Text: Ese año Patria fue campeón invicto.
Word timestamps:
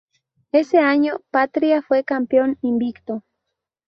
Ese 0.51 0.79
año 0.79 1.21
Patria 1.29 1.83
fue 1.83 2.03
campeón 2.03 2.57
invicto. 2.63 3.23